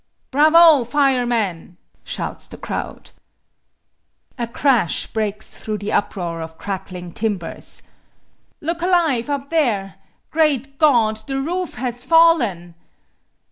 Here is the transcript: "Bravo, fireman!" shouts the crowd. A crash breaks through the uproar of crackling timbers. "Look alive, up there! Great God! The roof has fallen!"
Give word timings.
"Bravo, 0.31 0.83
fireman!" 0.83 1.77
shouts 2.03 2.47
the 2.47 2.57
crowd. 2.57 3.11
A 4.35 4.47
crash 4.47 5.05
breaks 5.05 5.63
through 5.63 5.77
the 5.77 5.91
uproar 5.91 6.41
of 6.41 6.57
crackling 6.57 7.11
timbers. 7.13 7.83
"Look 8.61 8.81
alive, 8.81 9.29
up 9.29 9.51
there! 9.51 9.97
Great 10.31 10.79
God! 10.79 11.17
The 11.27 11.39
roof 11.39 11.75
has 11.75 12.03
fallen!" 12.03 12.73